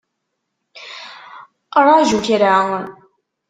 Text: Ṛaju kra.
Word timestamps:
Ṛaju 1.85 2.19
kra. 2.25 2.55